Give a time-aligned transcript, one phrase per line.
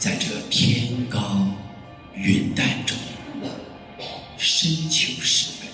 [0.00, 1.46] 在这天高
[2.14, 2.96] 云淡中，
[4.38, 5.68] 深秋时分，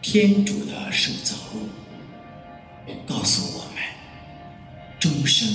[0.00, 1.68] 天主的受造物
[3.06, 3.82] 告诉我们：
[4.98, 5.46] 钟声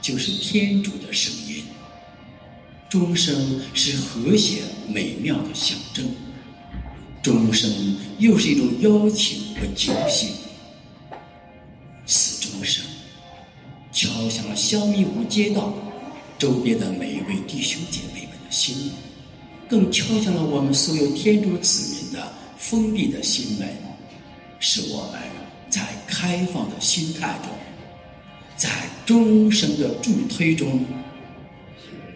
[0.00, 1.64] 就是天主的声音，
[2.88, 6.10] 钟声是和谐美妙的象征，
[7.22, 7.70] 钟声
[8.18, 10.30] 又是一种邀请和警醒。
[12.06, 12.82] 此钟声
[13.92, 15.74] 敲响了香蜜湖街道。
[16.38, 18.90] 周边的每一位弟兄姐妹们的心，
[19.68, 23.68] 更敲响了我们所有天主子民的封闭的心门，
[24.58, 25.20] 使我们
[25.70, 27.50] 在开放的心态中，
[28.56, 28.68] 在
[29.06, 30.84] 终生的助推中，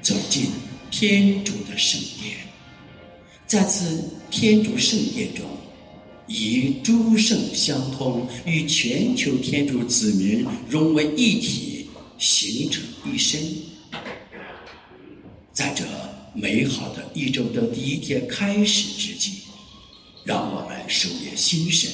[0.02, 0.46] 走进
[0.90, 2.36] 天主的圣殿，
[3.46, 5.44] 在此天主圣殿中，
[6.26, 11.86] 以诸圣相通，与全球天主子民融为一体，
[12.18, 13.40] 形成一身。
[15.58, 15.84] 在这
[16.34, 19.40] 美好的一周的第一天开始之际，
[20.22, 21.90] 让我们收敛心神，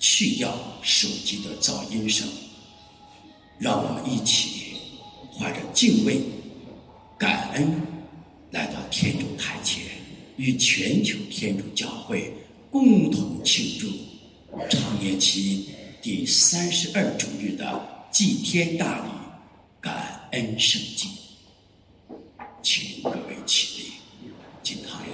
[0.00, 2.26] 去掉手机的噪音声，
[3.58, 4.76] 让我们一起
[5.30, 6.22] 怀着敬畏、
[7.18, 7.70] 感恩
[8.50, 9.82] 来到天主台前，
[10.38, 12.32] 与全球天主教会
[12.70, 13.88] 共同庆祝
[14.70, 15.68] 常年期
[16.00, 19.10] 第三十二主日的祭天大礼——
[19.82, 21.10] 感恩圣祭。
[22.64, 23.92] 请各位起立，
[24.62, 25.04] 敬台。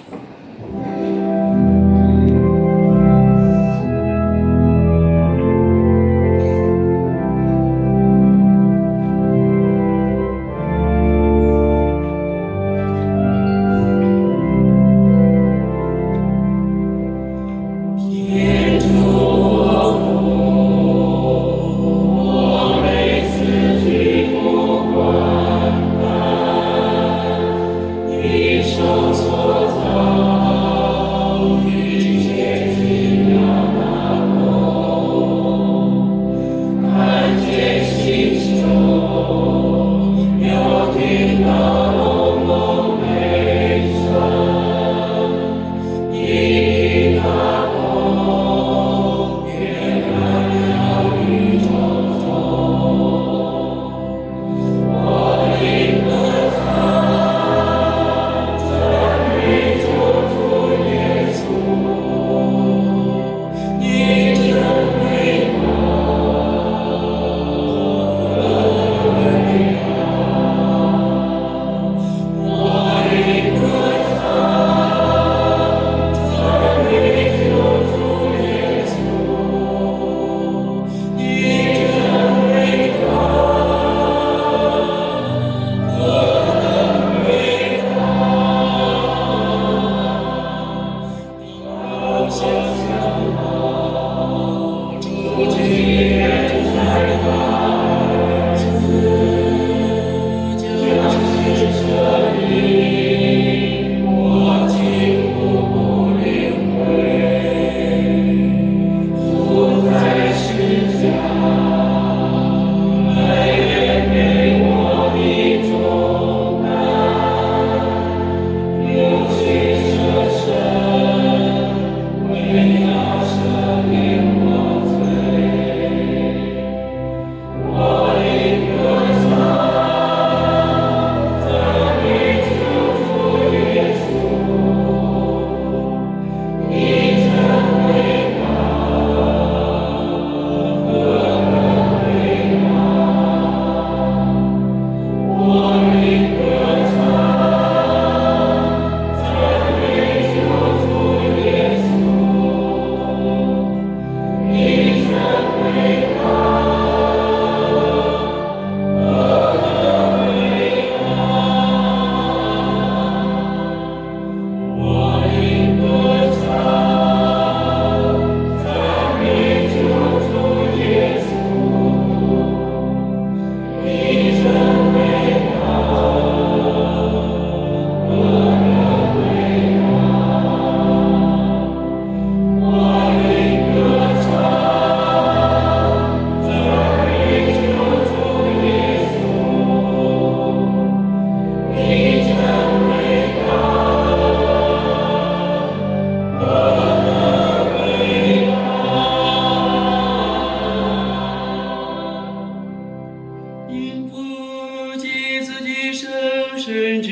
[206.71, 207.03] and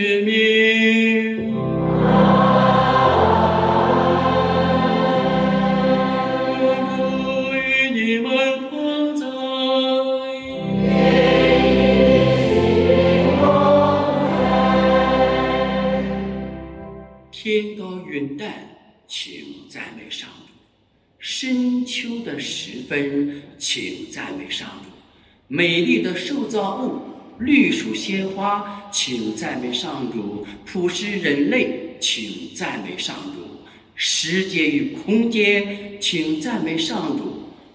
[28.09, 33.43] 鲜花，请赞美上主；普世人类，请赞美上主；
[33.95, 37.25] 时间与空间，请赞美上主；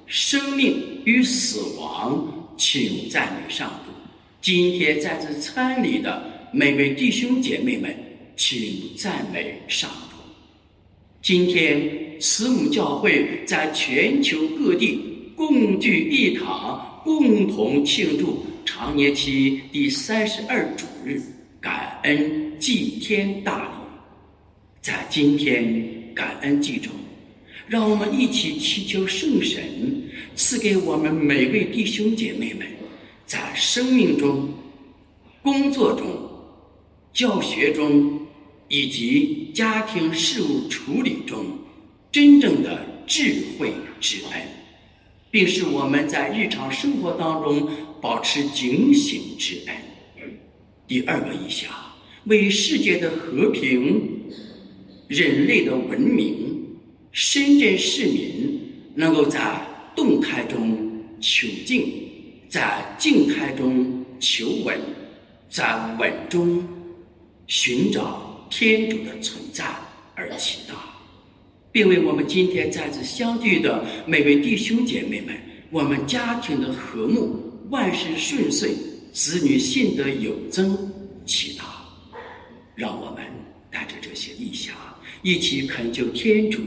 [0.07, 3.91] 生命与死亡，请赞美上主。
[4.41, 7.95] 今天在这参礼的每位弟兄姐妹们，
[8.36, 10.18] 请赞美上主。
[11.21, 15.00] 今天慈母教会在全球各地
[15.36, 21.21] 共聚一堂，共同庆祝常年期第三十二主日
[21.62, 23.69] 感恩祭天大礼。
[24.81, 26.92] 在今天感恩祭中，
[27.68, 29.63] 让我们一起祈求圣神
[30.36, 32.68] 赐给我们每位弟兄姐妹们。
[33.25, 34.50] 在生命中、
[35.42, 36.06] 工作中、
[37.13, 38.19] 教学中
[38.68, 41.45] 以及家庭事务处理中，
[42.12, 43.71] 真正的智慧
[44.01, 44.42] 之恩，
[45.31, 47.69] 并使我们在日常生活当中
[48.03, 49.75] 保持警醒之恩。
[50.85, 51.71] 第二个意向，
[52.25, 54.29] 为世界的和平、
[55.07, 56.67] 人类的文明、
[57.13, 58.59] 深圳市民
[58.94, 59.39] 能够在
[59.95, 62.03] 动态中求静。
[62.50, 64.77] 在静态中求稳，
[65.50, 66.63] 在稳中
[67.47, 69.65] 寻找天主的存在
[70.13, 70.75] 而祈祷，
[71.71, 75.35] 并为我们今天在此相聚的每位弟兄姐妹们，
[75.71, 78.75] 我们家庭的和睦、万事顺遂、
[79.12, 80.77] 子女信德有增
[81.25, 81.63] 祈祷。
[82.75, 83.24] 让我们
[83.71, 84.75] 带着这些意向，
[85.21, 86.60] 一起恳求天主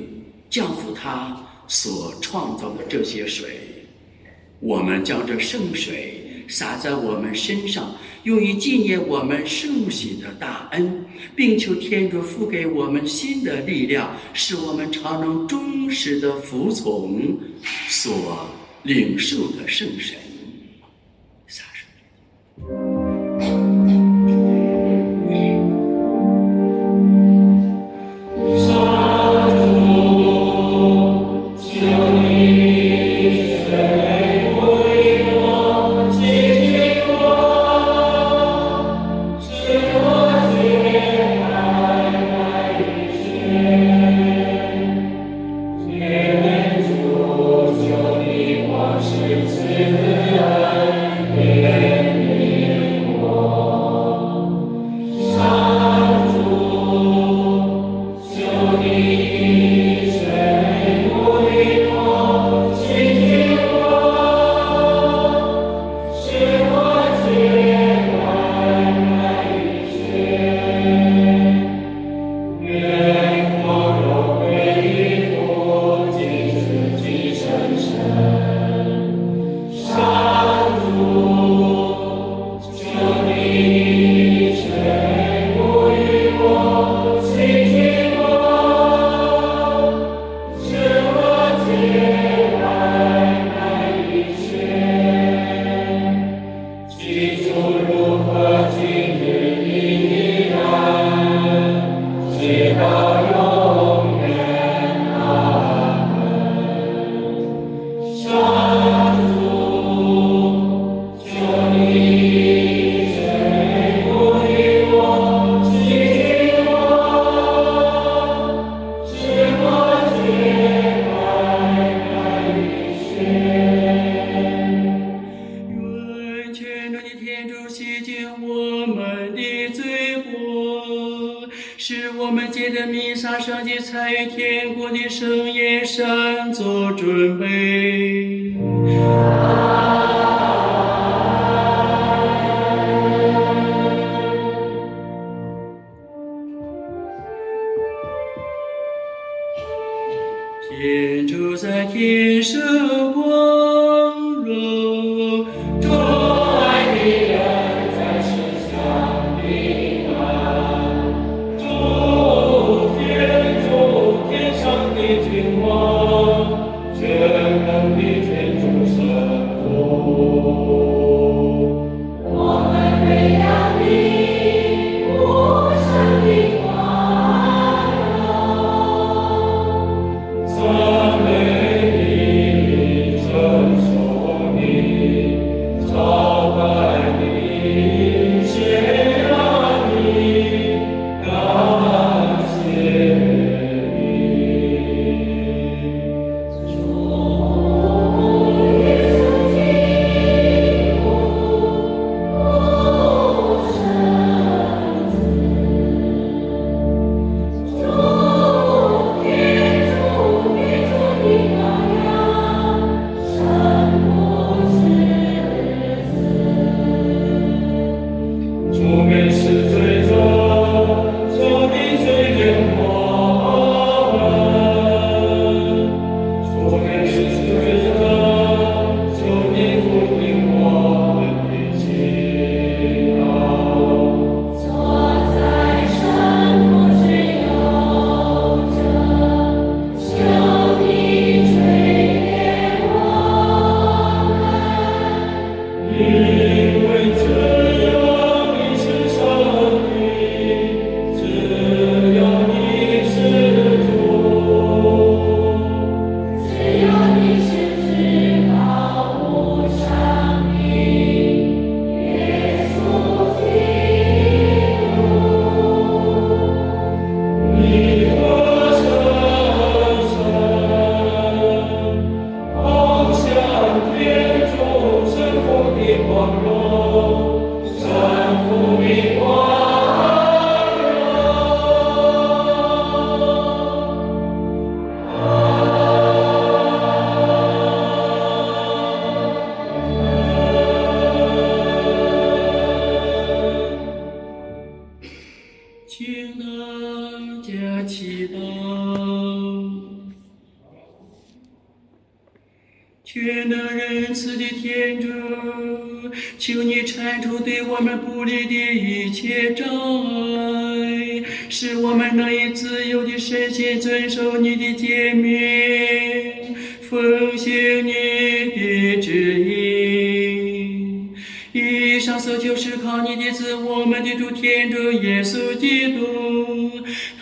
[0.49, 3.59] 降福他所创造的这些水。
[4.61, 11.05] 我们将这圣水洒在我们身上，用于纪念我们圣喜的大恩，
[11.35, 17.37] 并求天主赐给我们新的力量，使我们常能忠实的服从
[17.89, 18.49] 所
[18.85, 20.17] 领受的圣神。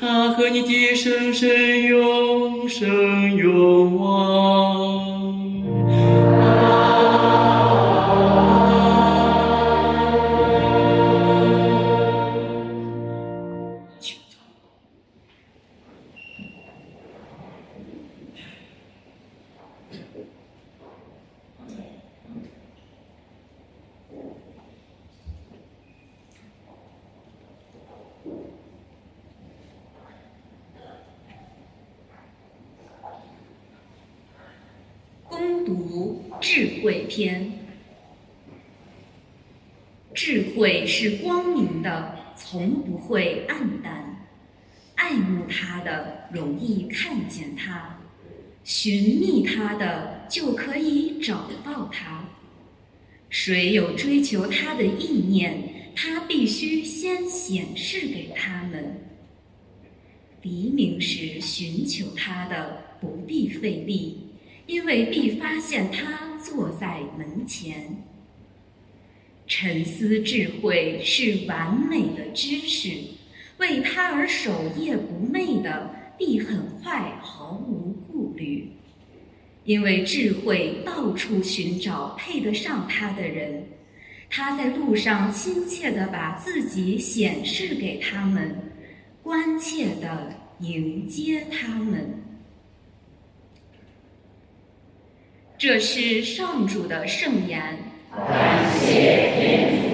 [0.01, 1.49] 他和你今生生
[1.83, 4.74] 永生永王。
[37.15, 37.49] 篇。
[40.13, 44.27] 智慧是光明的，从不会暗淡。
[44.97, 47.97] 爱慕它的，容易看见它；
[48.65, 52.25] 寻觅它的，就可以找到它。
[53.29, 59.01] 谁有追求它的意念，它必须先显示给他们。
[60.43, 64.19] 黎明时寻求它的，不必费力。
[64.67, 68.05] 因为必发现他坐在门前。
[69.47, 72.91] 沉思智慧是完美的知识，
[73.59, 78.71] 为他而守夜不寐的必很快毫无顾虑，
[79.65, 83.65] 因为智慧到处寻找配得上他的人，
[84.31, 88.57] 他在路上亲切地把自己显示给他们，
[89.23, 92.24] 关切地迎接他们。
[95.67, 97.59] 这是上主的圣言。
[98.15, 99.94] 感谢天主。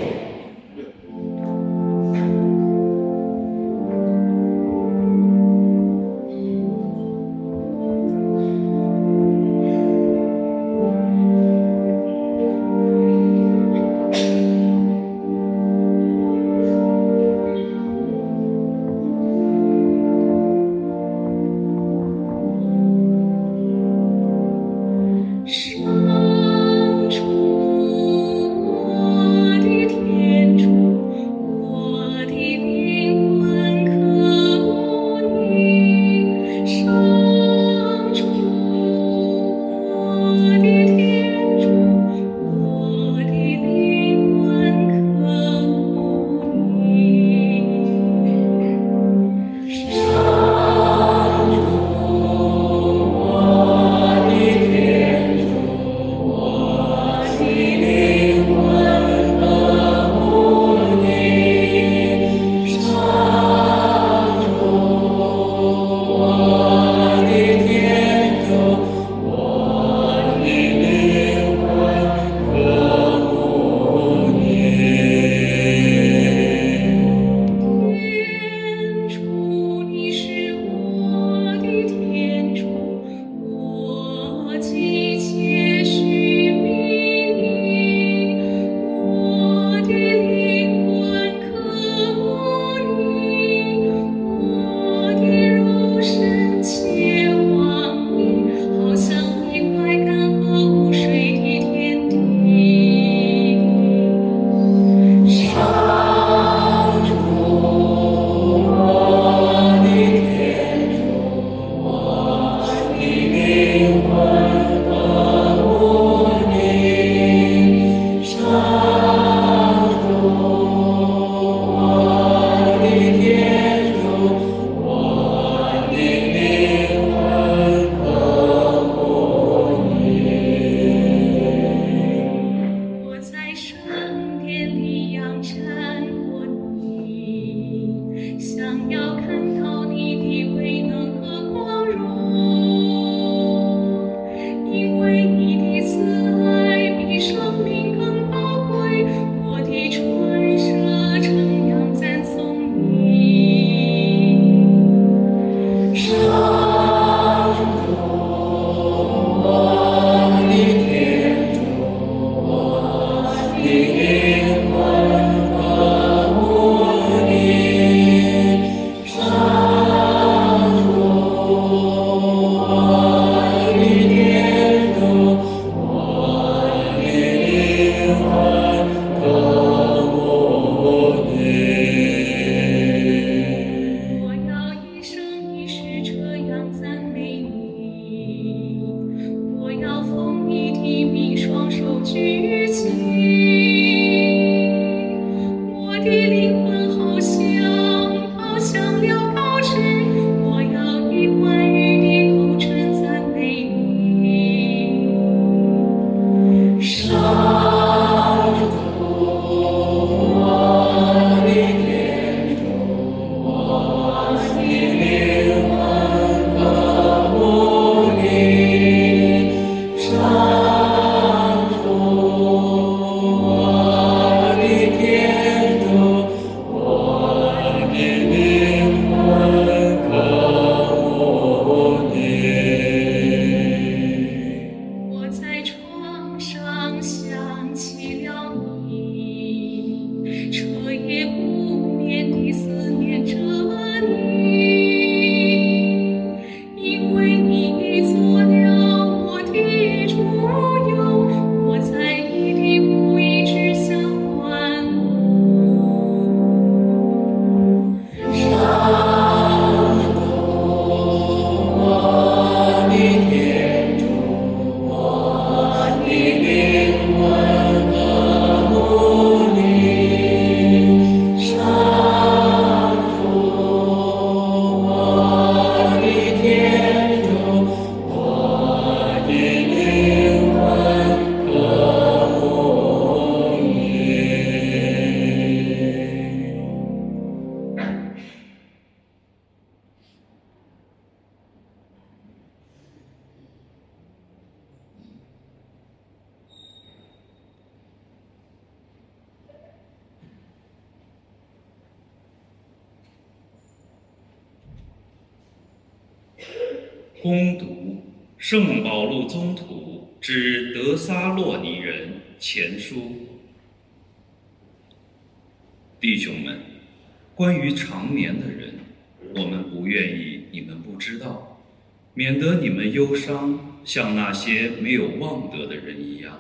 [322.15, 326.39] 免得你们忧伤，像那些没有望德的人一样。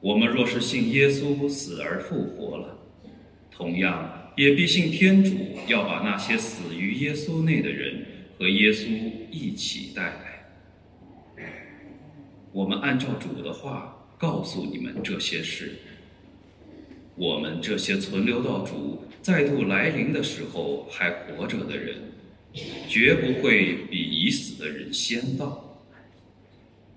[0.00, 2.78] 我们若是信耶稣死而复活了，
[3.50, 5.34] 同样也必信天主
[5.66, 8.04] 要把那些死于耶稣内的人。
[8.38, 8.86] 和耶稣
[9.32, 11.44] 一起带来。
[12.52, 15.72] 我们按照主的话告诉你们这些事。
[17.16, 21.96] 我们这些存留到主再度来临的时候还活着的人，
[22.88, 25.82] 绝不会比已死的人先到，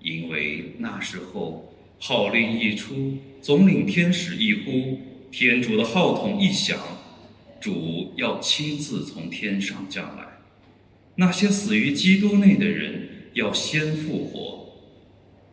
[0.00, 4.98] 因为那时候号令一出，总领天使一呼，
[5.30, 6.78] 天主的号筒一响，
[7.60, 10.24] 主要亲自从天上降来。
[11.14, 14.66] 那些死于基督内的人要先复活，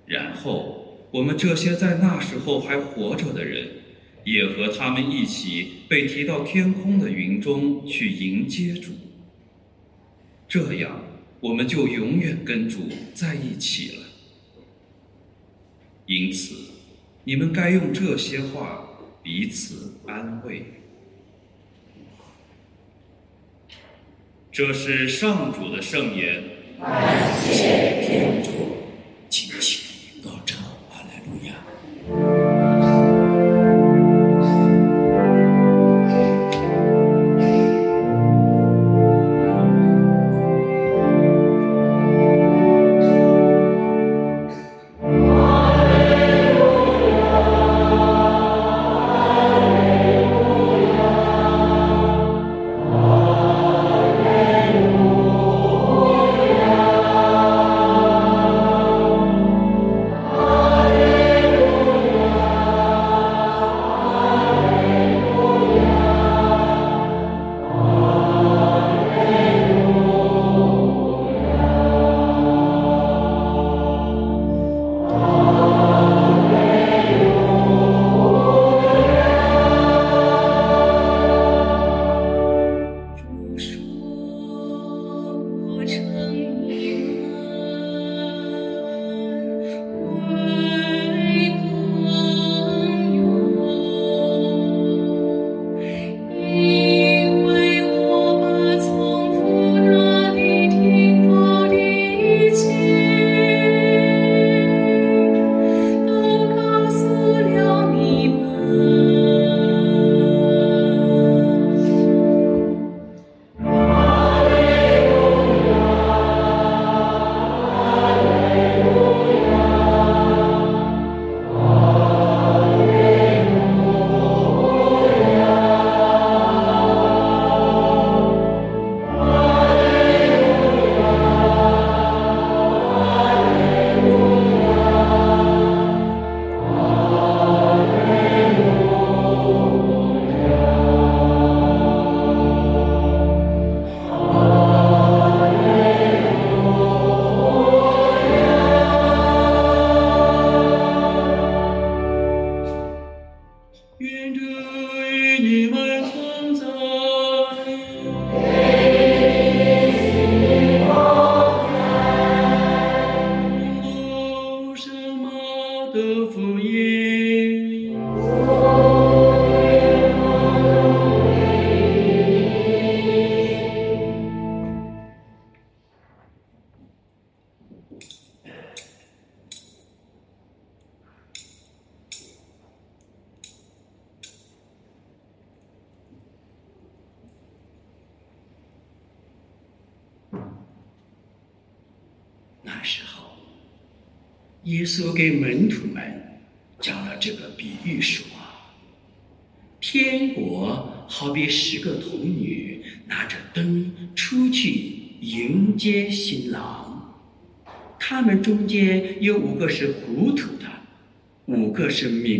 [0.05, 3.67] 然后我们这些在那时候还活着的人，
[4.23, 8.91] 也和他们一起被提到天空的云中去迎接主。
[10.49, 10.99] 这样，
[11.39, 12.79] 我们就永远跟主
[13.13, 14.07] 在一起了。
[16.07, 16.55] 因此，
[17.23, 18.83] 你们该用这些话
[19.21, 20.65] 彼此安慰。
[24.51, 26.43] 这是上主的圣言。
[26.79, 28.49] 感谢天主，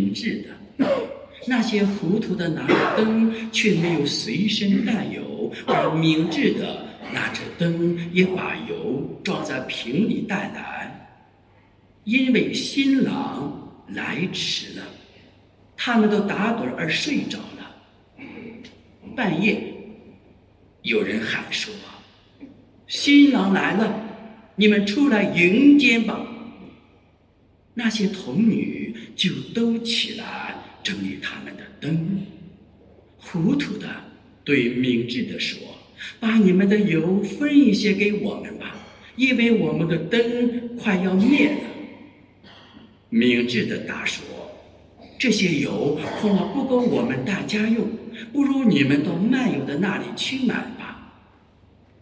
[0.00, 0.44] 明智
[0.78, 0.86] 的。
[1.46, 11.18] 那些糊涂的拿着灯却没有随身带油，而明智的。”拿着灯，也把油装在瓶里带来。
[12.04, 14.84] 因为新郎来迟了，
[15.76, 18.24] 他们都打盹而睡着了。
[19.16, 19.60] 半夜，
[20.82, 21.74] 有人喊说
[22.86, 23.92] ：“新郎来了，
[24.54, 26.24] 你们出来迎接吧。”
[27.80, 32.20] 那些童女就都起来整理他们的灯。
[33.16, 33.88] 糊涂的
[34.44, 35.58] 对明智的说。
[36.18, 38.74] 把你们的油分一些给我们吧，
[39.16, 41.58] 因为我们的灯快要灭了。
[43.10, 44.24] 明智的答说
[45.20, 47.86] ：“这些油恐怕不够我们大家用，
[48.32, 51.12] 不如你们到卖油的那里去买吧。”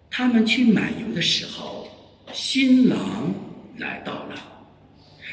[0.08, 1.88] 他们去买油的时候，
[2.32, 3.34] 新郎
[3.78, 4.57] 来到了，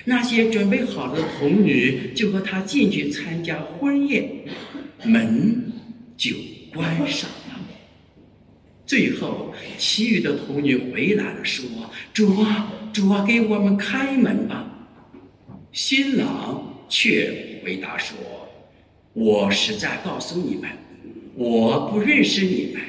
[0.05, 4.29] 那些准备好的童女就和他进去参加婚宴，
[5.03, 5.71] 门
[6.15, 6.35] 就
[6.73, 7.59] 关上了。
[8.85, 11.65] 最后，其余的童女回来了，说
[12.13, 14.71] ：“主啊，主啊，给我们开门吧。”
[15.73, 18.15] 新郎却回答说
[19.13, 20.69] ：“我实在告诉你们，
[21.33, 22.81] 我不认识你们，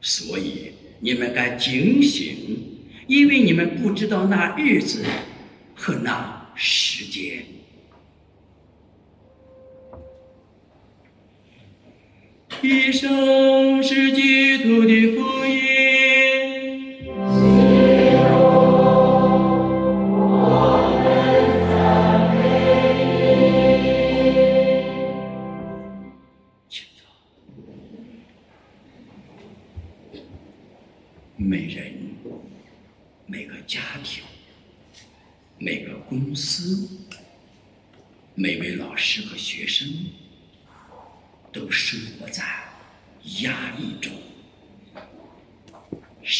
[0.00, 2.34] 所以你们该警醒，
[3.06, 5.04] 因为你们不知道那日子
[5.84, 7.44] 可那时间。”
[12.62, 15.14] 一生是基督的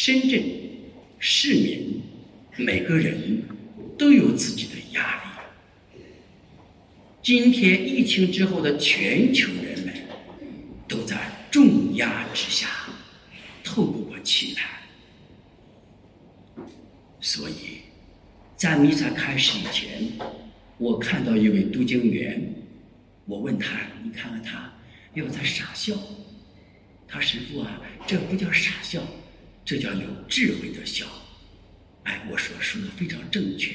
[0.05, 0.39] 深圳
[1.17, 1.99] 市民
[2.57, 3.41] 每个人
[3.97, 5.99] 都有自己的压力。
[7.23, 9.91] 今天疫情之后的全球人们
[10.87, 11.17] 都在
[11.49, 12.69] 重压之下
[13.63, 14.61] 透不过气来。
[17.19, 17.79] 所以，
[18.55, 20.07] 在弥撒开始以前，
[20.77, 22.39] 我看到一位读经员，
[23.25, 24.71] 我问他：“你看看他。”
[25.15, 25.97] 又在傻笑，
[27.07, 29.01] 他师傅啊，这不叫傻笑，
[29.65, 31.07] 这叫有智慧的笑。
[32.03, 33.71] 哎，我说说的非常正确，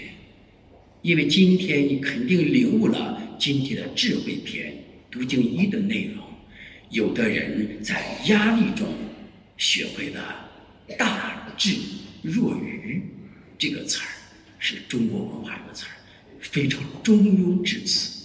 [1.03, 4.72] 因为今天你肯定领悟了今天的智慧篇
[5.11, 6.24] 读经一的内容。
[6.90, 8.87] 有的人在压力中
[9.57, 10.48] 学会了
[10.96, 11.74] “大智
[12.22, 13.03] 若愚”
[13.59, 14.07] 这个词儿，
[14.59, 15.92] 是中国文化一个词儿，
[16.40, 18.18] 非常中庸之词。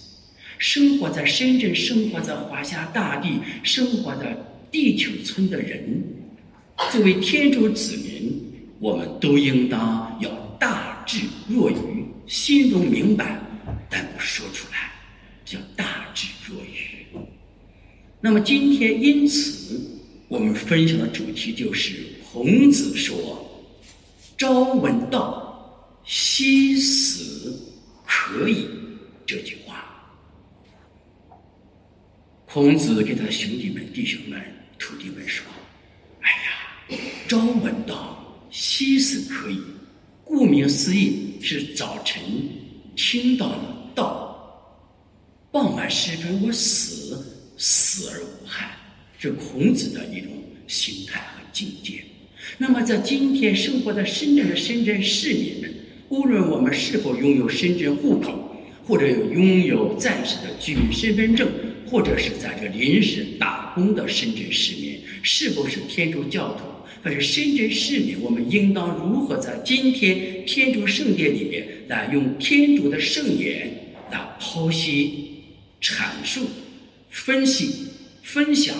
[0.58, 4.36] 生活在深圳、生活在华夏大地、生活在
[4.70, 6.02] 地球村的人，
[6.92, 8.40] 作为天主子民，
[8.78, 13.40] 我们都应当要大智若愚，心中明白，
[13.90, 14.92] 但不说出来，
[15.44, 17.06] 叫大智若愚。
[18.20, 19.80] 那么今天，因此
[20.28, 21.94] 我们分享的主题就是
[22.32, 23.64] 孔子说
[24.36, 27.58] ：“朝闻道，夕死
[28.06, 28.68] 可矣。”
[29.26, 29.84] 这句话。
[32.46, 34.40] 孔子给他兄弟们、弟兄们、
[34.78, 35.44] 徒弟们说：“，
[37.26, 38.16] 朝闻道，
[38.50, 39.58] 夕死可矣。
[40.22, 42.22] 顾名思义，是早晨
[42.94, 44.72] 听到了道，
[45.50, 47.24] 傍晚时分我死，
[47.56, 48.70] 死而无憾。
[49.18, 50.30] 是孔子的一种
[50.68, 51.94] 心态和境界。
[52.58, 55.74] 那么，在今天生活在深圳的深圳市民们，
[56.08, 61.48] 无论我们是否拥有深圳户口，或者有拥有暂时的居民身份证。”
[61.88, 66.64] 或者是在这临时打工的深圳市民，是否是天主教徒？
[67.02, 68.20] 还是深圳市民？
[68.20, 73.70] 我们应当如何在今天天主圣殿里面来用天主的圣言
[74.10, 75.42] 来剖析、
[75.80, 76.46] 阐述、
[77.10, 77.88] 分析、
[78.22, 78.76] 分享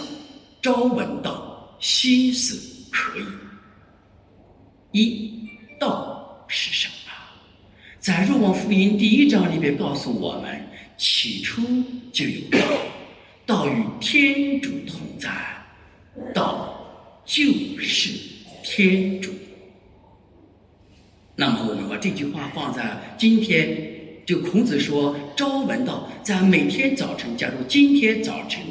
[0.60, 3.24] 朝闻道心思可以。
[4.92, 5.30] 一
[5.78, 6.92] 道是什么？
[8.00, 10.60] 在《若望福音》第一章里边告诉我们：
[10.96, 11.62] 起初
[12.12, 12.58] 就有道，
[13.44, 15.30] 道与天主同在，
[16.32, 16.75] 道
[17.26, 17.44] 就
[17.78, 18.10] 是
[18.62, 19.32] 天主。
[21.34, 23.76] 那么，我们把这句话放在今天，
[24.24, 27.36] 就孔子说：“朝闻道，在每天早晨。
[27.36, 28.62] 假如今天早晨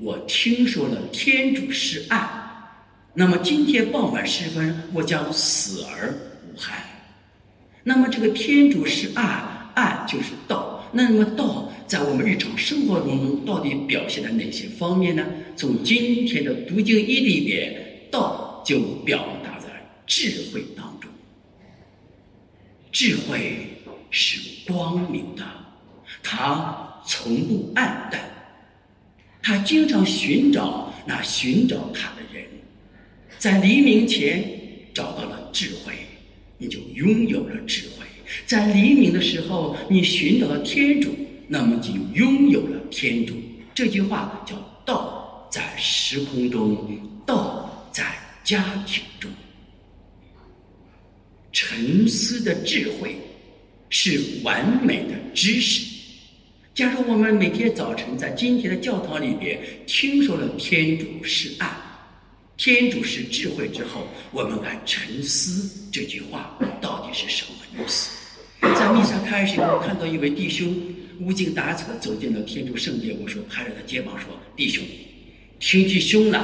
[0.00, 2.28] 我听说了天主是爱，
[3.14, 6.12] 那么今天傍晚时分我将死而
[6.52, 6.82] 无憾。
[7.84, 10.84] 那么这个天主是爱，爱就是道。
[10.92, 15.24] 那么道在我们日常生活中到底表现在哪些方面呢？
[15.56, 19.68] 从今天的读经一里边，道就表达在
[20.06, 21.10] 智慧当中。”
[22.92, 25.44] 智慧是光明的，
[26.22, 28.20] 它从不暗淡，
[29.40, 32.44] 他经常寻找那寻找他的人，
[33.38, 34.44] 在黎明前
[34.92, 35.94] 找到了智慧，
[36.58, 38.04] 你就拥有了智慧；
[38.44, 41.14] 在黎明的时候，你寻找了天主，
[41.46, 43.34] 那么就拥有了天主。
[43.72, 48.04] 这句话叫“道在时空中，道在
[48.44, 49.30] 家庭中”。
[51.52, 53.16] 沉思的智慧
[53.88, 55.86] 是完美的知识。
[56.72, 61.68] 假如我们每天早晨在今天的教堂里边听说了天主是爱，
[62.56, 68.10] 天主是智慧之后，我们来沉思这句话到底是什么意思？
[68.60, 70.72] 在弥撒开始，我看到一位弟兄
[71.18, 74.84] 无精打采走进了天主圣殿，我说拍着他肩膀说：“弟兄，
[75.58, 76.40] 挺起胸来，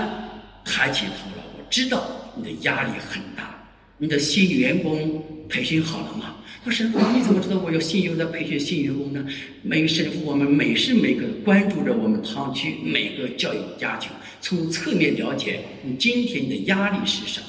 [0.67, 3.55] 抬起头来，我知道你的压力很大。”
[3.99, 6.37] 你的新员工培训好了吗？
[6.63, 9.27] 他说：“你怎么知道我有新有在培训新员工呢？”
[9.63, 14.11] 每个神父，我们每时每刻关注着我们堂区每个教育家庭，
[14.43, 17.47] 从侧面了解你今天你的压力是什么，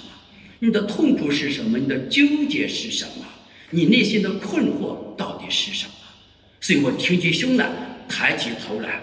[0.59, 3.25] 你的痛苦是什么，你的纠结是什么，
[3.71, 5.91] 你内心的困惑到底是什么？
[6.61, 7.69] 所以我挺起胸来，
[8.07, 9.01] 抬起头来，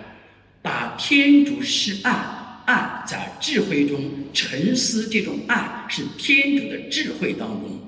[0.63, 2.34] 把天主示爱。
[2.67, 4.01] 爱在智慧中
[4.33, 7.79] 沉思，这种爱是天主的智慧当中，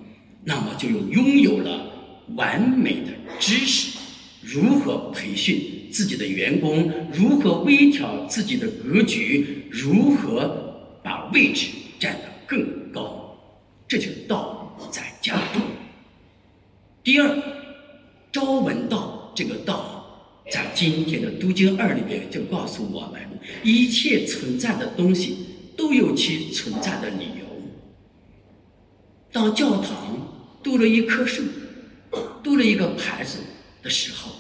[0.45, 1.91] 那么就有拥有了
[2.35, 3.99] 完美的知识，
[4.43, 13.35] 如何培训自己的员工，如何微调自己的格局，如何把位置站得更高，
[13.89, 15.63] 这就是道在家中。
[17.03, 17.43] 第二，
[18.31, 19.96] 朝闻道，这个道。
[20.51, 23.21] 在今天的读经二里边，就告诉我们，
[23.65, 25.37] 一切存在的东西
[25.77, 27.47] 都有其存在的理由。
[29.33, 31.43] 当教堂多了一棵树，
[32.45, 33.39] 多了一个牌子
[33.83, 34.31] 的时候，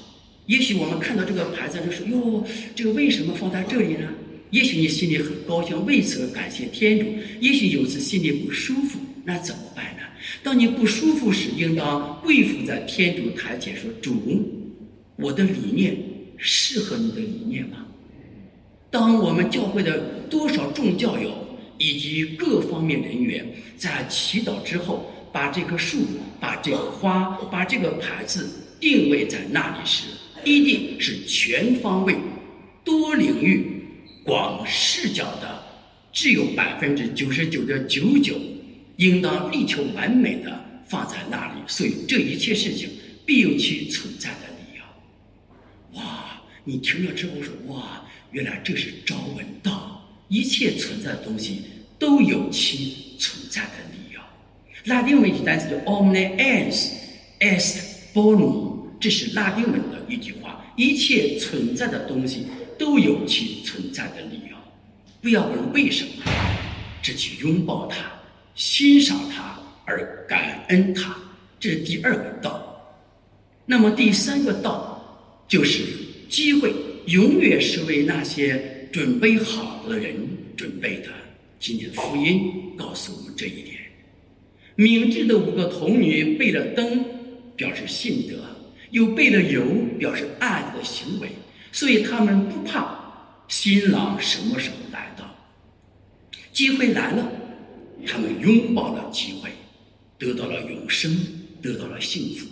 [0.46, 4.08] 也许我们看到这个牌子就说：“哟，这个为什么放在这里呢？”
[4.50, 7.06] 也许你心里很高兴，为此感谢天主；
[7.40, 10.02] 也许有时心里不舒服，那怎么办呢？
[10.44, 14.14] 当你不舒服时，应当跪伏在天主台前说：“主。”
[15.16, 15.96] 我的理念
[16.36, 17.86] 适合你的理念吗？
[18.90, 19.98] 当我们教会的
[20.30, 21.30] 多少众教友
[21.76, 23.44] 以及各方面人员
[23.76, 25.98] 在祈祷之后，把这棵树、
[26.40, 28.48] 把这个花、把这个牌子
[28.80, 30.06] 定位在那里时，
[30.44, 32.16] 一定是全方位、
[32.84, 33.82] 多领域、
[34.24, 35.62] 广视角的，
[36.12, 38.34] 只有百分之九十九点九九，
[38.96, 41.60] 应当力求完美的放在那里。
[41.66, 42.88] 所以这一切事情
[43.26, 44.55] 必有其存在的。
[46.68, 48.02] 你听了之后说：“哇，
[48.32, 51.62] 原来这是朝闻道，一切存在的东西
[51.96, 54.20] 都有其存在的理由。”
[54.86, 56.88] 拉丁文一单词叫 “omne ens
[57.38, 57.78] est
[58.12, 60.60] bonum”，这是拉丁文的一句话。
[60.74, 64.56] 一切存在的东西都有其存在的理由。
[65.22, 66.24] 不要问为什么，
[67.00, 68.10] 只去拥抱它，
[68.56, 71.16] 欣赏它，而感恩它。
[71.60, 72.76] 这是第二个道。
[73.64, 74.94] 那么第三个道。
[75.48, 75.84] 就是
[76.28, 76.72] 机会，
[77.06, 80.14] 永远是为那些准备好的人
[80.56, 81.08] 准备的。
[81.58, 83.76] 今天的福音告诉我们这一点。
[84.74, 87.04] 明智的五个童女备了灯，
[87.56, 88.36] 表示信德；
[88.90, 89.64] 又备了油，
[89.98, 91.28] 表示爱的行为。
[91.72, 95.24] 所以他们不怕新郎什么时候来到。
[96.52, 97.32] 机会来了，
[98.06, 99.50] 他们拥抱了机会，
[100.18, 101.14] 得到了永生，
[101.62, 102.46] 得到了幸福。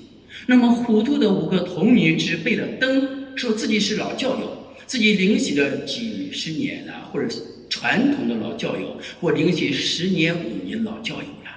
[0.46, 7.28] 那么糊涂的五个童女只背了灯，说自己是老教友，自己灵洗了几十年了，或者
[7.68, 11.50] 传统的老教友，或灵洗十年五年老教友了。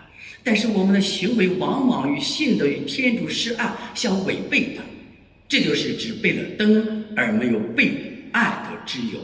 [0.44, 4.82] 但是我们的行为往往与信德与天主施爱相违背的。
[5.50, 7.92] 这就是只背了灯而没有背
[8.32, 9.20] 爱的之油。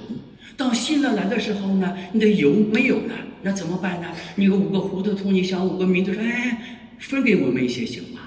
[0.55, 4.07] 当新的来的时候呢，你的油没有了，那怎么办呢？
[4.35, 8.21] 你有五个糊涂桶，你想五个名字说：“哎，分给我们一些行吗？”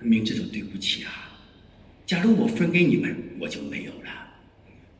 [0.00, 1.27] 明知道：“对不起啊，
[2.08, 4.08] 假如我分给你们，我就没有了。”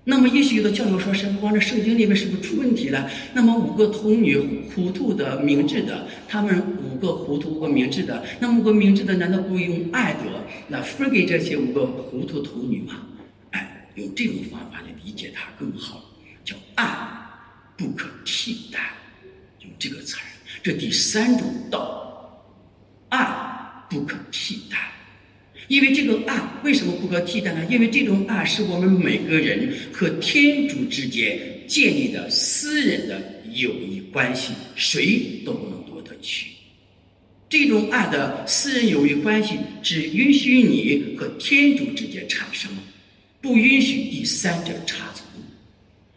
[0.05, 3.11] 那么，也许有的教友说：“神父，光这圣经里面是不是出问题了？
[3.35, 4.39] 那么五个童女
[4.75, 10.21] 糊涂的、明智的，他们五个糊涂、五个明智的，那么五个明智的难道不用爱德
[10.69, 13.07] 来分给这些五个糊涂童女吗？
[13.51, 16.03] 哎，用这种方法来理解它更好，
[16.45, 16.87] 叫爱
[17.77, 18.81] 不可替代，
[19.61, 20.25] 用这个词儿。
[20.63, 22.43] 这第三种道，
[23.11, 23.27] 爱
[23.89, 24.79] 不可替代。
[25.69, 27.65] 因为这个爱为什么不可替代呢？
[27.69, 36.51] 因为这种爱是我们每个人和天主之间建立的私人的友谊关系，谁都不能夺得去。
[37.51, 42.71] 这种爱的私人友谊关系只允许你和天主之间产生，
[43.41, 45.23] 不允许第三者插足。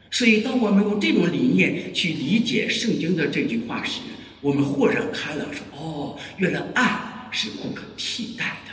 [0.10, 4.02] 所以，当我们用这种理念去理解圣经的这句话时，
[4.42, 8.71] 我们豁然开朗，说：“哦，原来爱是不可替代的。”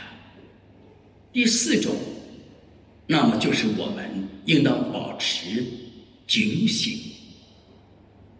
[1.31, 1.95] 第四种，
[3.05, 5.63] 那么就是我们应当保持
[6.27, 6.97] 警醒。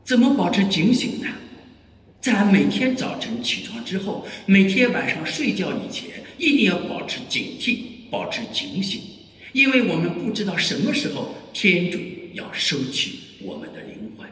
[0.03, 1.27] 怎么保持警醒呢？
[2.19, 7.77] 在每天早晨起床之后，每天晚上睡觉以前，一定要保持警惕，
[8.09, 8.99] 保持警醒，
[9.53, 11.99] 因为我们不知道什么时候天主
[12.33, 14.27] 要收取我们的灵魂。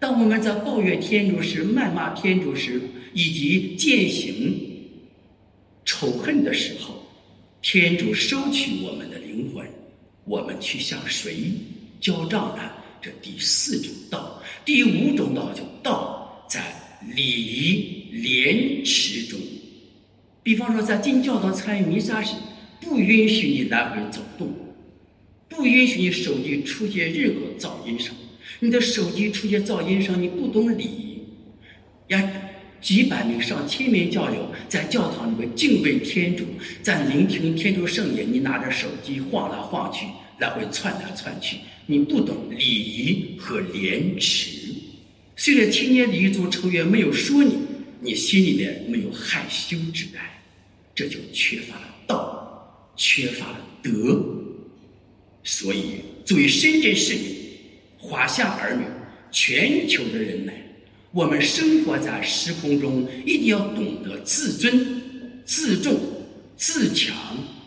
[0.00, 2.82] 当我们在抱怨天主时、谩骂天主时，
[3.14, 4.52] 以及践行
[5.84, 7.03] 仇恨的时候。
[7.64, 9.66] 天主收取我们的灵魂，
[10.26, 11.50] 我们去向谁
[11.98, 12.70] 交账呢？
[13.00, 16.62] 这第四种道，第五种道就道在
[17.16, 19.40] 礼仪廉耻中。
[20.42, 22.34] 比方说，在进教堂参与弥撒时，
[22.82, 24.54] 不允许你来回走动，
[25.48, 28.14] 不允许你手机出现任何噪音声。
[28.60, 31.18] 你的手机出现噪音声，你不懂礼仪
[32.08, 32.43] 呀。
[32.84, 36.44] 几百名、上千名教友在教堂里面敬畏天主，
[36.82, 38.30] 在聆听天主圣言。
[38.30, 40.04] 你拿着手机晃来晃去，
[40.38, 41.56] 来回窜来窜去，
[41.86, 44.58] 你不懂礼仪和廉耻。
[45.34, 47.56] 虽然青年礼仪组成员没有说你，
[48.02, 50.22] 你心里面没有害羞之感，
[50.94, 54.22] 这就缺乏了道，缺乏了德。
[55.42, 57.34] 所以，作为深圳市民、
[57.96, 58.84] 华夏儿女、
[59.32, 60.52] 全球的人们。
[61.14, 65.00] 我们生活在时空中，一定要懂得自尊、
[65.44, 65.96] 自重、
[66.56, 67.16] 自强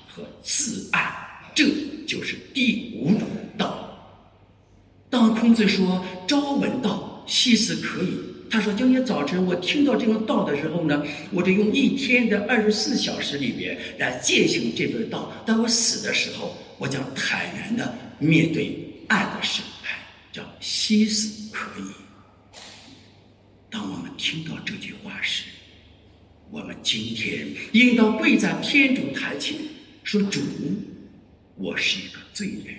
[0.05, 1.09] 和自爱，
[1.55, 1.63] 这
[2.05, 3.21] 就是第五种
[3.57, 3.87] 道。
[5.09, 8.17] 当孔子说“朝闻道，夕死可矣”，
[8.51, 15.31] 他说今天早晨我听到这个道的时候呢，我就用一天的二十四小时里边来践行这份道。
[15.45, 18.77] 当我死的时候，我将坦然的面对
[19.07, 19.97] 爱的审判，
[20.33, 21.85] 叫“夕死可矣”。
[23.69, 25.43] 当我们听到这句话时，
[26.49, 29.57] 我们今天应当跪在天主台前，
[30.03, 30.39] 说：“主，
[31.55, 32.75] 我是一个罪人。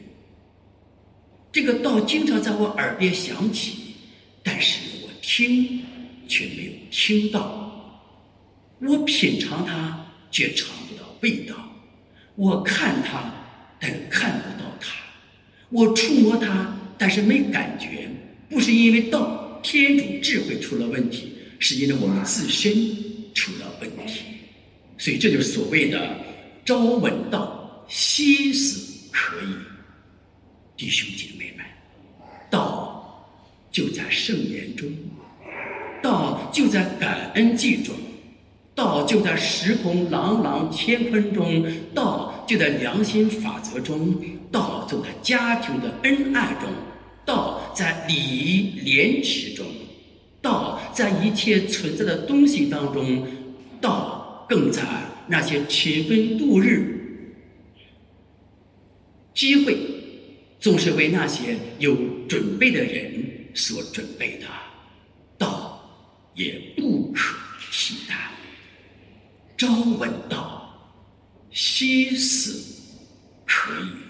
[1.52, 3.94] 这个道经常在我耳边响起，
[4.42, 5.84] 但是我听
[6.26, 7.66] 却没有听到。
[8.80, 11.54] 我品尝它，却尝不到味道；
[12.34, 13.30] 我看它，
[13.78, 14.88] 但看不到它；
[15.68, 18.08] 我触摸它，但是没感觉。
[18.48, 22.72] 不是因为道。”天主智慧出了问题，是因为我们自身
[23.34, 24.22] 出了问题，
[24.96, 26.16] 所以这就是所谓的
[26.64, 29.54] “朝闻道，夕死可矣”。
[30.76, 31.66] 弟兄姐妹们，
[32.50, 33.28] 道
[33.72, 34.88] 就在圣言中，
[36.02, 37.94] 道就在感恩祭中，
[38.74, 44.14] 道就在时空朗朗乾坤中，道就在良心法则中，
[44.52, 46.70] 道就在家庭的恩爱中。
[47.28, 49.66] 道在礼仪廉耻中，
[50.40, 53.26] 道在一切存在的东西当中，
[53.82, 54.82] 道更在
[55.26, 56.94] 那些勤奋度日
[59.34, 59.76] 机会，
[60.58, 61.94] 总是为那些有
[62.26, 64.46] 准备的人所准备的，
[65.36, 65.78] 道
[66.34, 67.36] 也不可
[67.70, 68.30] 替代。
[69.58, 69.68] 朝
[69.98, 70.72] 闻道，
[71.50, 72.58] 夕死
[73.44, 74.07] 可以。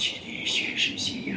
[0.00, 1.36] 去的宣誓信仰。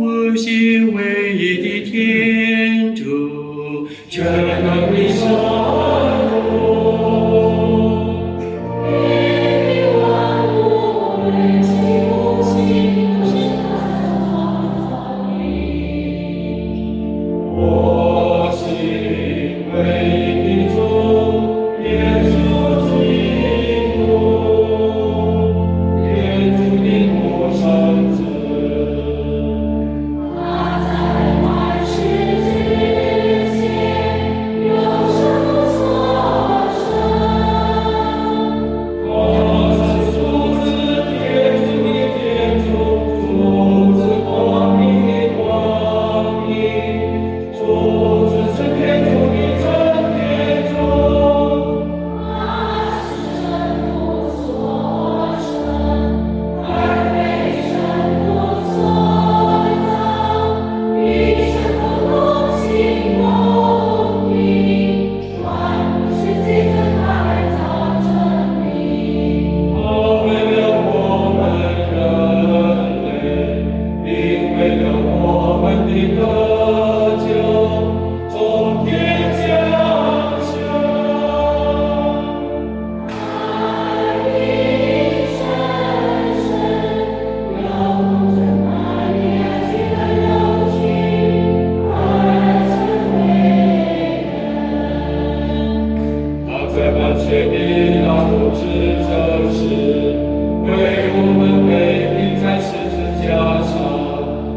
[0.00, 4.24] 我信唯一的天主，全
[4.64, 5.47] 能的神。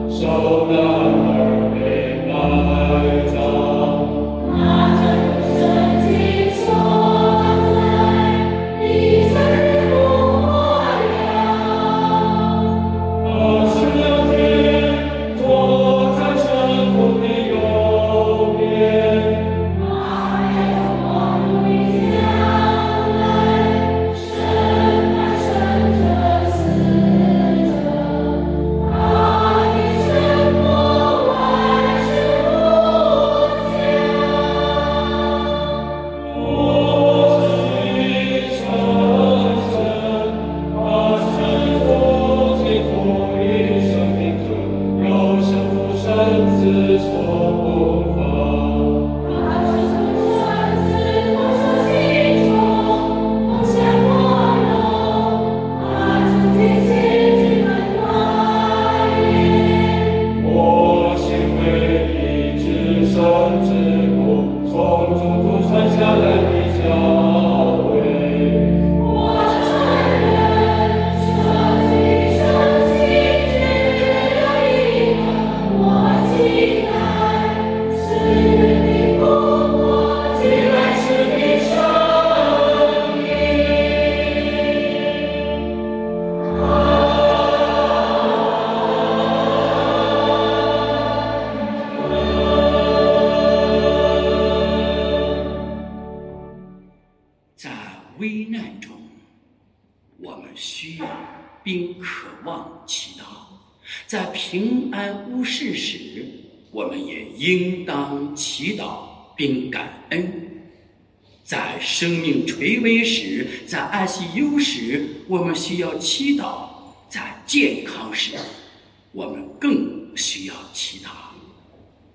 [0.09, 1.20] 受难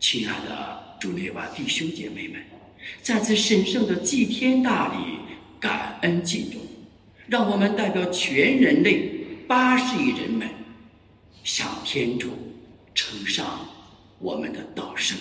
[0.08, 2.40] 亲爱的主内瓦弟兄姐妹们，
[3.02, 5.18] 在此神圣的祭天大礼
[5.58, 6.60] 感恩敬重，
[7.26, 9.10] 让我们代表全人类
[9.48, 10.48] 八十亿人们，
[11.42, 12.28] 向天主
[12.94, 13.66] 呈上
[14.20, 15.18] 我们的道声。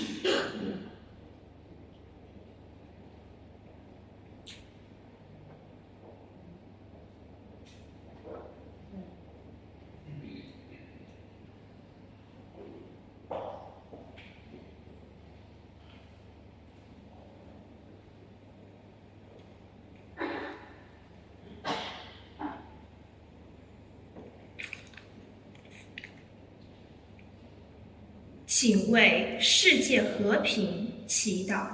[28.58, 31.68] 请为世界和平祈祷，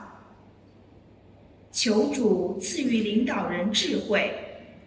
[1.72, 4.34] 求主赐予领导人智慧，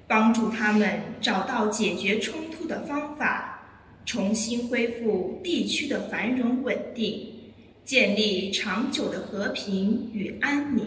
[0.08, 3.64] 帮助他们找到解决冲突的方法，
[4.04, 7.28] 重新恢复地区的繁荣稳定，
[7.84, 10.84] 建立长久的和平与安宁。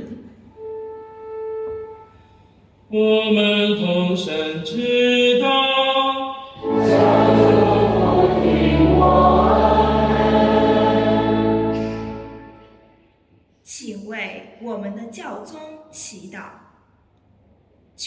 [2.90, 5.77] 我们同声知道。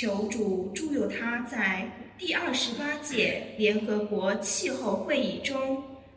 [0.01, 1.86] 求主助佑他在
[2.16, 5.76] 第二十八届联合国气候会议中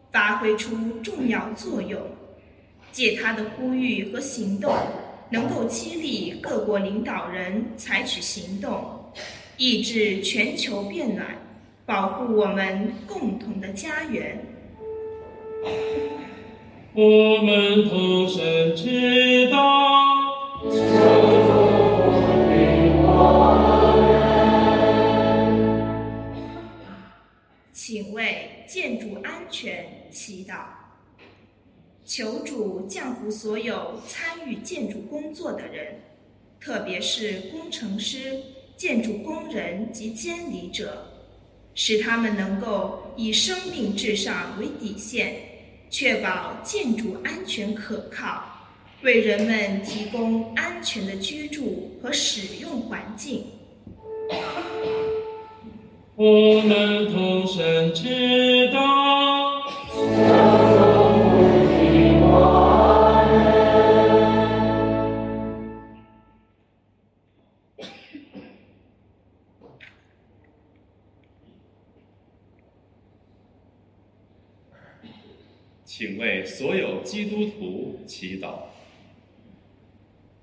[0.09, 0.73] 发挥出
[1.03, 1.99] 重要作用，
[2.93, 4.73] 借他的呼吁和行动。
[5.29, 8.85] 能够激励各国领导人采取行动，
[9.57, 11.27] 抑制全球变暖，
[11.85, 14.39] 保护我们共同的家园。
[16.95, 21.42] 我们同声知道。
[28.13, 30.63] 为建筑安全祈祷。
[32.05, 35.99] 求主降福所有参与建筑工作的人，
[36.59, 38.39] 特别是工程师、
[38.75, 41.07] 建筑工人及监理者，
[41.75, 45.35] 使他们能够以生命至上为底线，
[45.89, 48.43] 确保建筑安全可靠，
[49.01, 53.45] 为人们提供安全的居住和使用环境。
[56.15, 58.81] 我们同声知道。
[75.83, 78.53] 请为所有基督徒祈祷，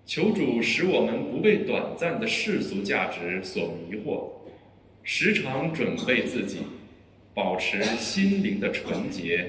[0.07, 4.40] 求主使我们不被短暂的世俗价值所迷惑，
[5.13, 6.59] 时常准备自己，
[7.35, 9.45] 保持心灵的纯洁，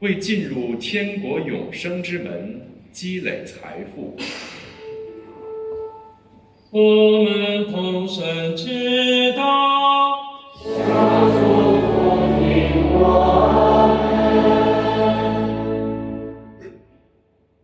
[0.00, 4.16] 为进入天国永生之门积累财富。
[6.72, 10.18] 我们同声知道。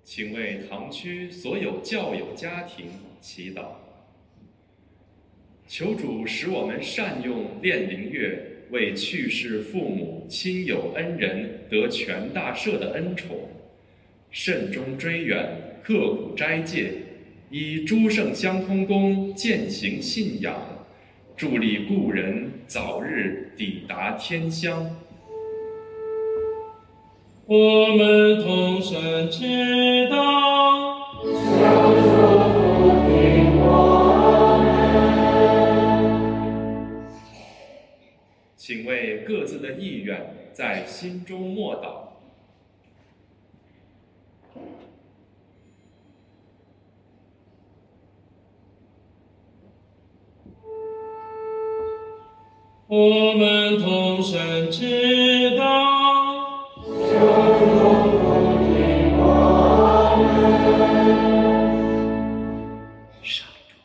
[0.05, 2.87] 请为堂区所有教友家庭
[3.21, 3.65] 祈祷，
[5.67, 8.39] 求主使我们善用炼灵月，
[8.71, 13.37] 为去世父母亲友恩人得全大赦的恩宠，
[14.31, 16.93] 慎终追远，刻苦斋戒，
[17.51, 20.55] 以诸圣相通功践行信仰，
[21.35, 24.95] 助力故人早日抵达天乡。
[27.47, 31.74] 我们同声知道。
[38.67, 42.15] 请为各自的意愿在心中默祷。
[52.87, 55.85] 我们同声知道。
[63.23, 63.77] 上主，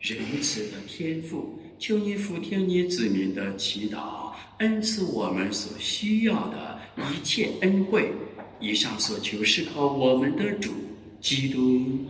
[0.00, 6.80] 仁慈的天父，求你俯听你子民的祈祷，恩赐我们所需要的
[7.12, 8.12] 一切恩惠。
[8.58, 10.72] 以上所求是靠我们的主
[11.20, 12.08] 基督。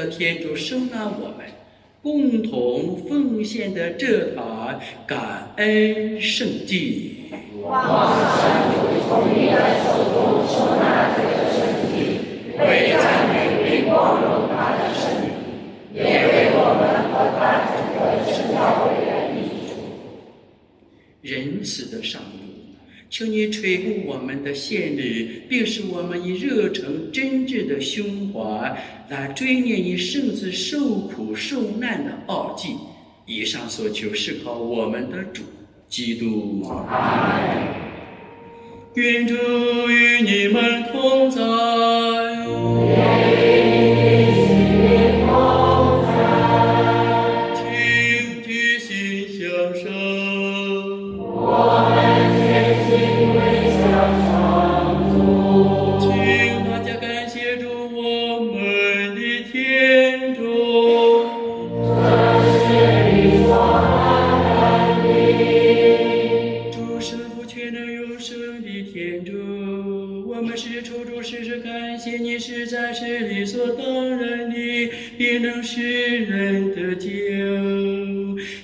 [0.00, 1.44] 的天主收纳我们，
[2.02, 7.26] 共同奉献的这坛感恩圣祭。
[7.62, 8.76] 望神主
[9.06, 10.16] 从你的手中
[10.48, 11.60] 收纳这个圣
[11.92, 11.92] 祭，
[12.58, 15.28] 为赞美并光荣他的圣名，
[15.92, 16.82] 也为我们
[17.12, 19.36] 和他整个圣教会的益
[19.68, 19.70] 处。
[21.20, 22.39] 仁慈的上主，
[23.10, 32.76] 求你垂顾我们的献礼，并使我们以热诚真挚的胸怀来追念你圣子受苦受难的奥迹。
[33.26, 35.42] 以上所求是靠我们的主
[35.88, 36.64] 基督。
[38.94, 41.40] 愿主与你们同在。
[75.70, 77.08] 也能使人得救。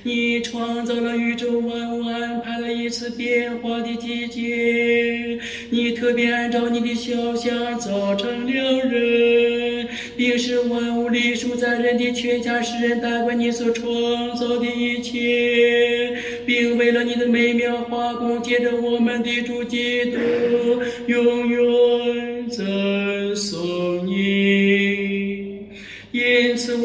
[0.03, 5.39] 你创造了宇宙万物，安排了一次变化的季节。
[5.71, 8.53] 你特别按照你的肖像造成了
[8.89, 9.87] 人，
[10.17, 20.19] 并使万物隶属在人的全家世人代管你所创造的一切，并为了你的美妙画工，借着我们的主基督，
[21.07, 22.65] 永远在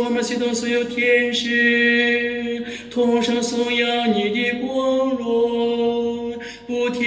[0.04, 6.34] 我们祈祷所有天使，同声颂扬你的光荣，
[6.66, 7.06] 不停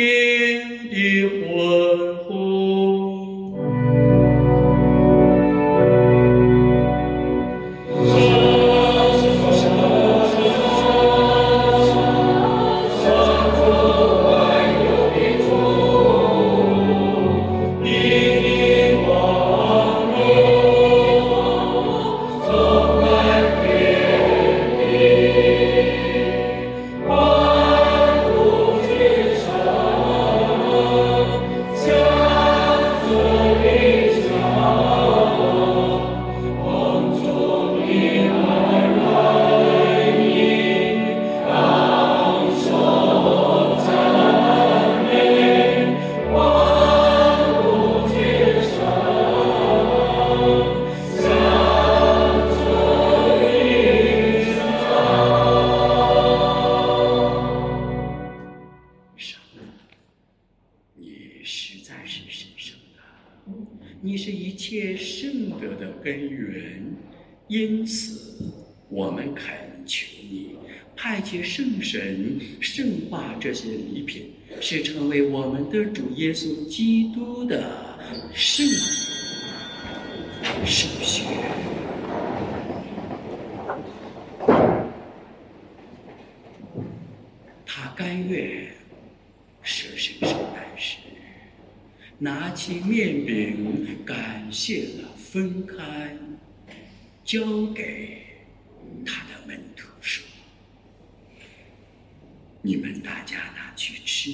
[102.67, 104.31] 你们大家拿去吃，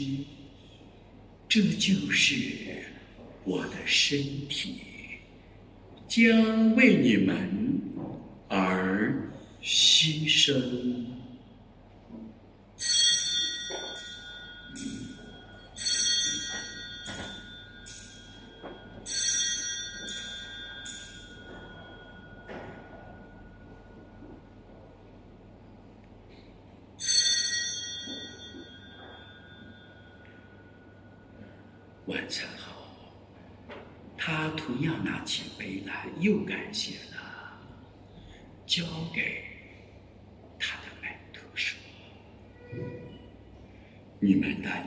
[1.48, 2.84] 这就是
[3.42, 4.76] 我的身体，
[6.06, 7.80] 将为你们
[8.48, 11.06] 而牺牲。”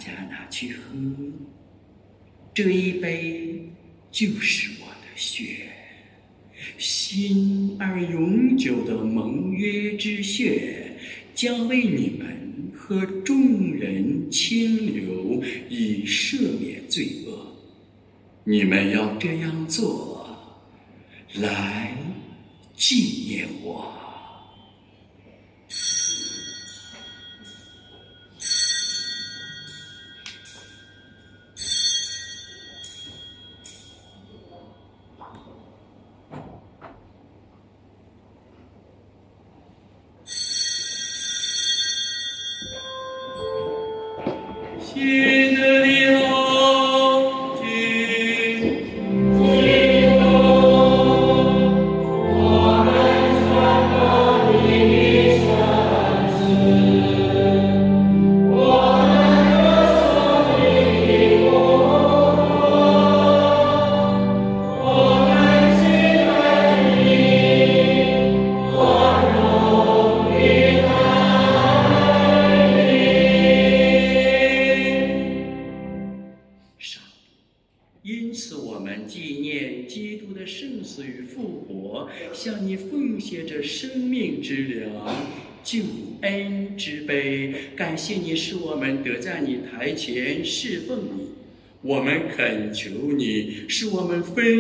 [0.04, 0.82] 家拿去喝，
[2.54, 3.70] 这一杯
[4.12, 5.70] 就是我的血，
[6.78, 10.98] 新而永久的盟约之血，
[11.34, 17.56] 将为你们和众人清流，以赦免罪恶。
[18.44, 20.38] 你们要这样做，
[21.36, 21.96] 来
[22.76, 24.03] 纪念我。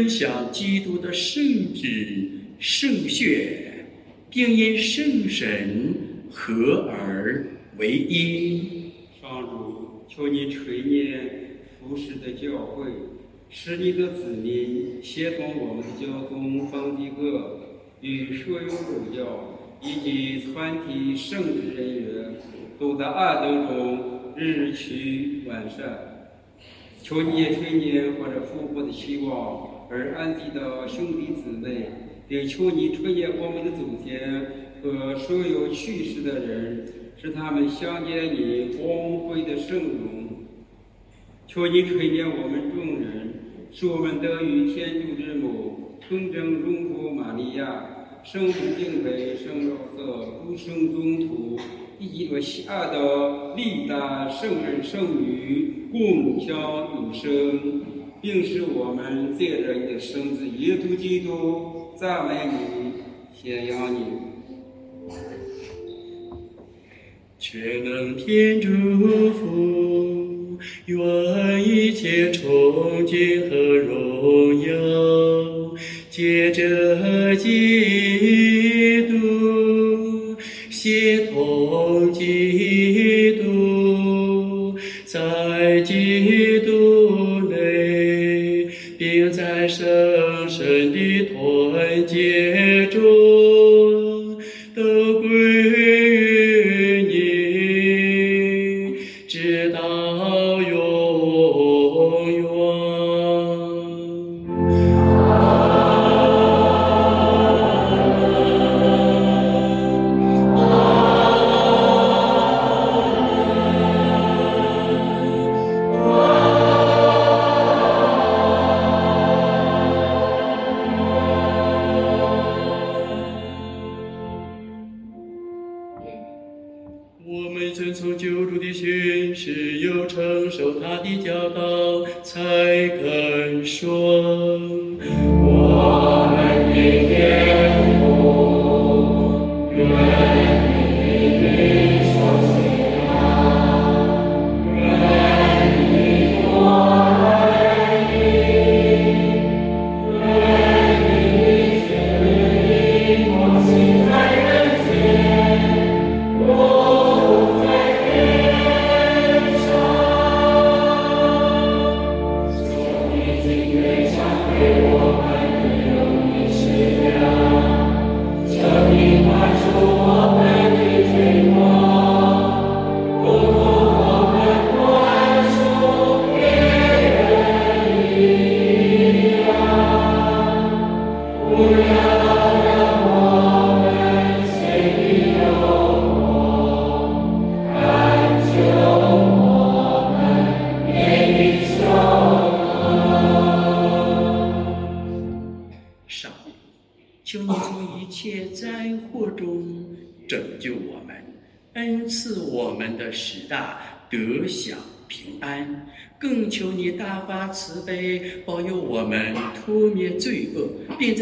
[0.04, 2.28] 分享基督的圣旨、
[2.60, 3.86] 圣血，
[4.30, 5.95] 并因圣神
[6.30, 7.47] 合而
[7.78, 8.91] 为一。
[9.22, 11.30] 上主，求你垂念
[11.80, 12.91] 服侍的教会，
[13.49, 17.62] 使你的子民协同我们的教宗方济各
[18.01, 22.36] 与所有主教以及全体圣职人员，
[22.78, 26.10] 都在爱德中日趋完善。
[27.01, 31.85] 求你也垂念或者复活的希望而安息的兄弟姊妹，
[32.27, 34.43] 也求你垂念我们的祖先
[34.81, 40.47] 和所有去世的人，使他们相见你光辉的圣容。
[41.45, 43.35] 求你垂念我们众人，
[43.71, 47.85] 使我们得与天主之母、纯正荣福玛利亚、
[48.23, 51.59] 圣母敬佩、圣若瑟、诸圣宗徒
[51.99, 56.57] 以及我喜爱的历代圣人圣女共享
[56.95, 57.83] 永生，
[58.24, 62.93] 并使我们借着你的生子耶稣基督赞美你、
[63.36, 63.99] 宣扬你。
[67.38, 68.69] 全能天主
[69.34, 75.76] 父，愿一切崇敬和荣耀，
[76.09, 77.82] 借着基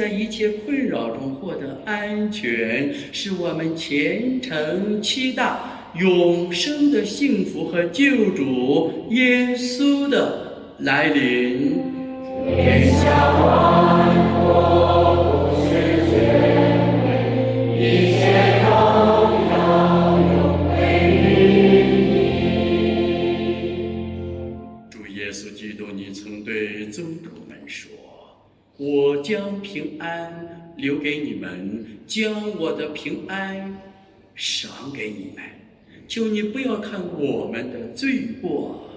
[0.01, 5.53] 在一切困扰中获得安全，是我们虔诚期待
[5.93, 11.83] 永生的幸福和救主耶稣的来临。
[12.47, 15.10] 天下万国
[28.83, 33.77] 我将平安留给你们，将我的平安
[34.33, 35.45] 赏给你们。
[36.07, 38.89] 求你不要看我们的罪过，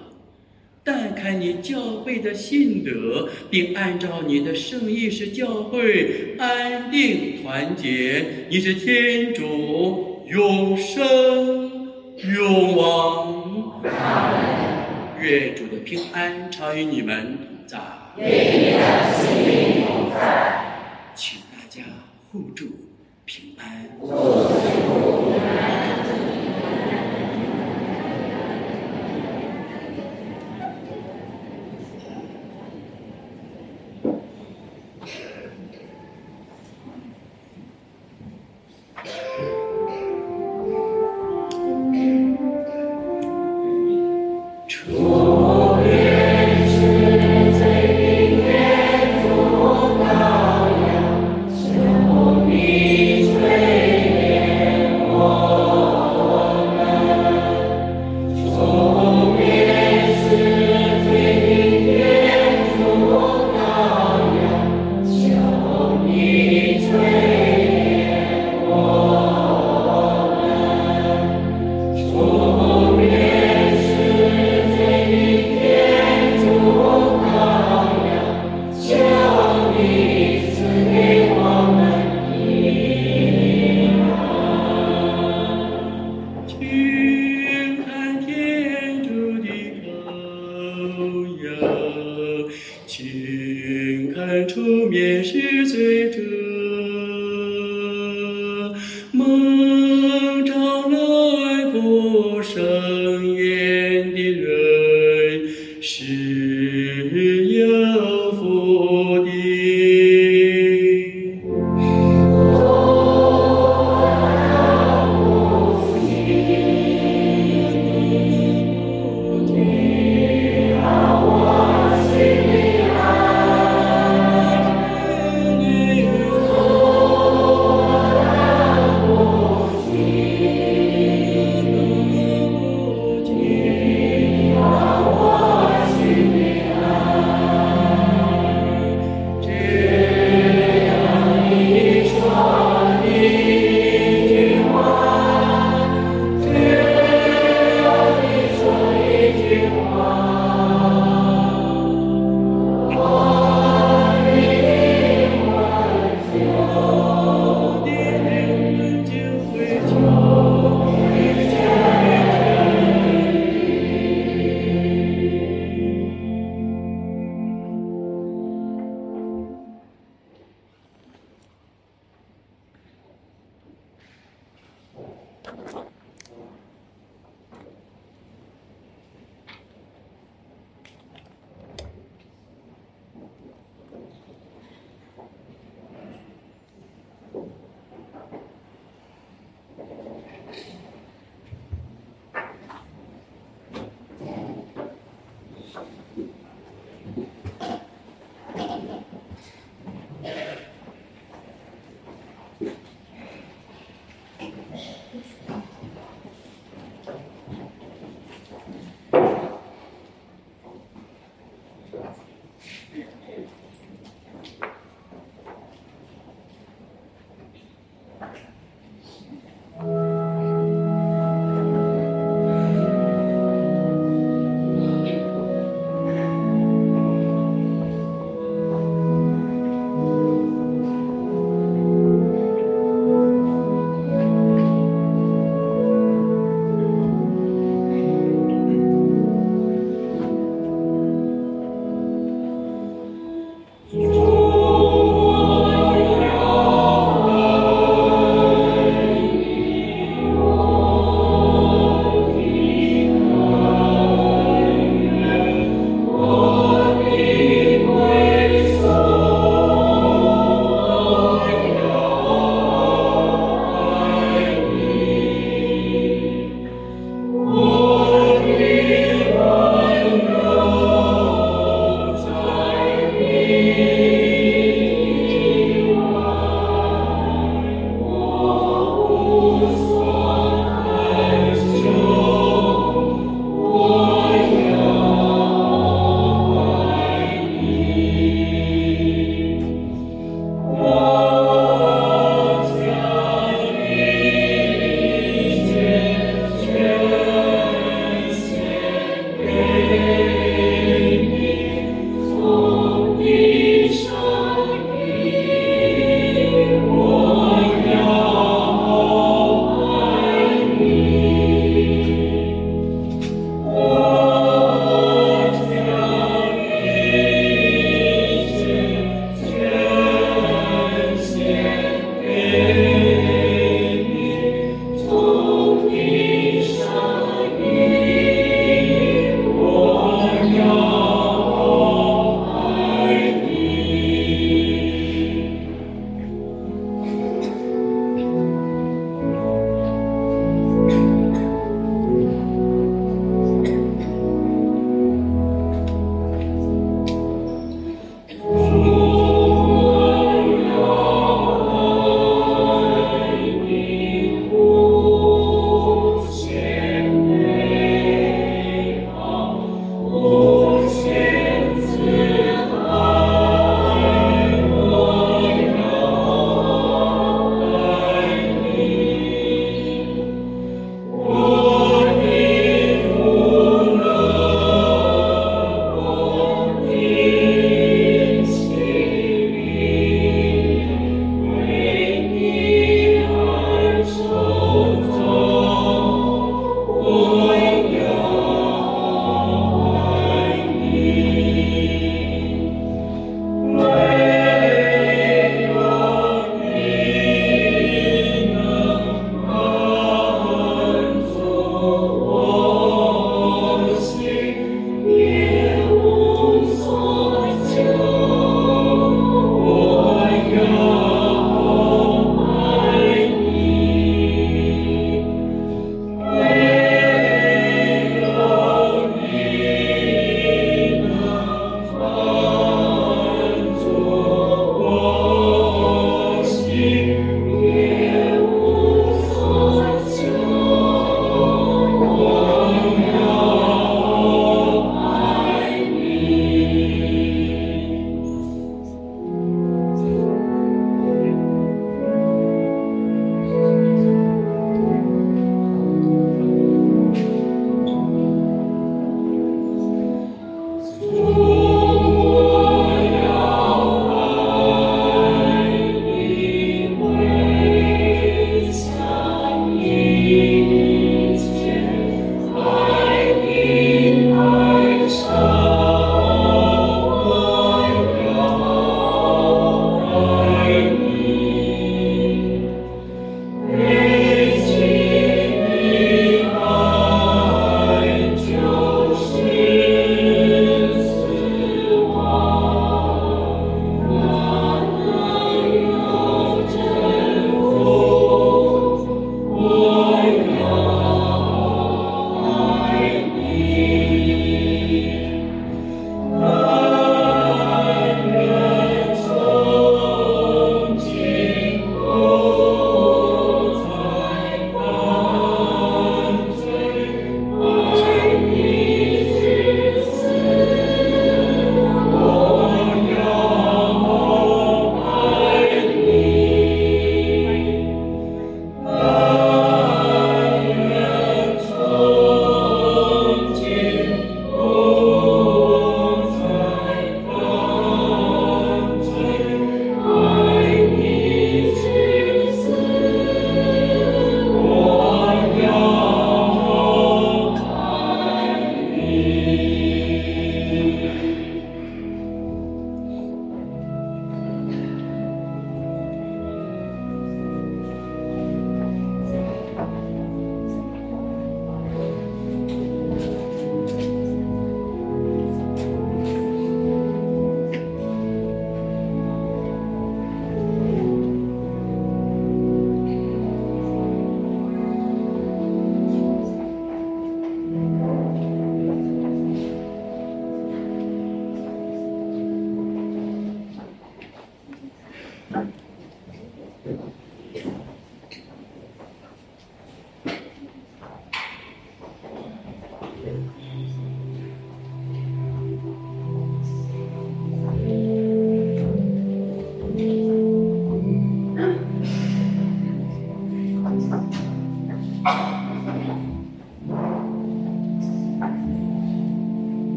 [0.83, 8.47] 但看你教会的信德，并按照你的圣意使教会安定团结。
[8.49, 11.91] 你是天主，永生
[12.35, 13.83] 永王。
[15.21, 17.79] 愿主的平安常与你们同在
[18.17, 20.63] 同在。
[21.15, 21.83] 请大家
[22.31, 22.67] 互助
[23.25, 24.64] 平安。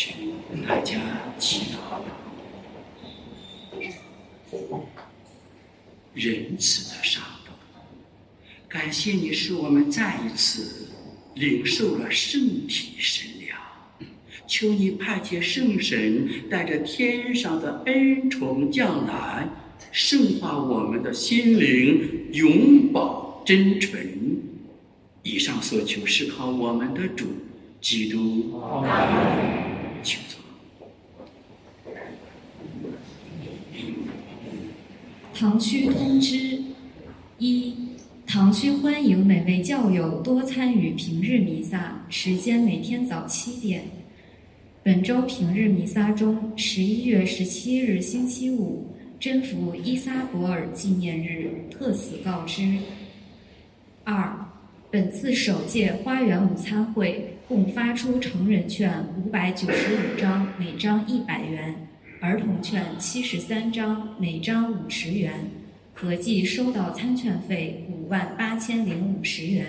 [0.00, 0.14] 请
[0.66, 0.98] 大家
[1.38, 1.76] 祈祷。
[6.14, 7.50] 仁慈的上帝，
[8.66, 10.88] 感谢你使我们再一次
[11.34, 13.58] 领受了圣体神粮，
[14.46, 19.46] 求你派遣圣神带着天上的恩宠降来，
[19.92, 24.40] 圣化我们的心灵，永葆真纯。
[25.22, 27.26] 以上所求是靠我们的主
[27.82, 28.50] 基督。
[30.02, 30.40] 请坐。
[35.34, 36.58] 堂区通知：
[37.38, 37.74] 一、
[38.26, 43.82] 堂区欢迎每位教友多参与平日弥撒，时间每天早七点。
[44.82, 48.86] 本周平日弥撒中，十一月十七日星期五，
[49.18, 52.76] 真福伊萨伯尔纪念日特此告知。
[54.04, 54.46] 二、
[54.90, 61.72] 本次首届花园午餐会共发出成人券五百九十五张，每张一百元；
[62.20, 65.32] 儿童券七十三张，每张五十元，
[66.00, 69.66] 合计收到餐券费五万八千零五十元，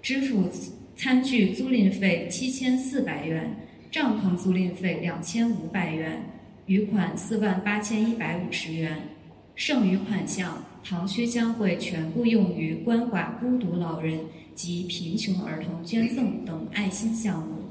[0.00, 0.48] 支付
[0.94, 3.56] 餐具租赁费七千四百元，
[3.90, 6.22] 帐篷租赁费两千五百元，
[6.66, 9.08] 余款四万八千一百五十元，
[9.56, 14.20] 剩余款项堂区将会全部用于关怀孤独老人
[14.54, 17.64] 及贫穷儿童捐赠等爱心项目。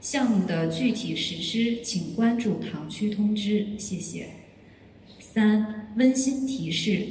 [0.00, 3.78] 项目的具体实施，请关注堂区通知。
[3.78, 4.26] 谢谢。
[5.20, 7.06] 三、温馨提示：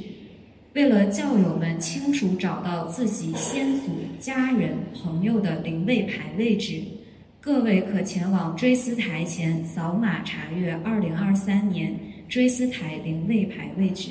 [0.74, 3.90] 为了教友们清楚找到自己先祖、
[4.20, 6.82] 家人、朋友的灵位牌位置，
[7.40, 14.10] 各位可前往追思台前扫码查阅2023年追思台灵位牌位置。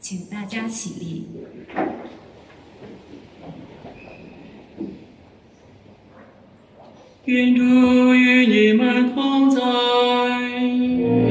[0.00, 1.26] 请大家起立。
[7.24, 7.62] 愿主
[8.14, 11.23] 与你们同在。